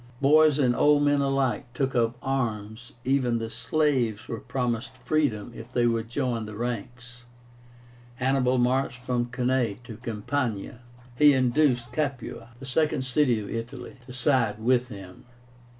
[0.19, 5.71] Boys and old men alike took up arms even the slaves were promised freedom if
[5.71, 7.21] they would join the ranks.
[8.15, 10.79] Hannibal marched from Cannae into Campania.
[11.15, 15.25] He induced Capua, the second city of Italy, to side with him.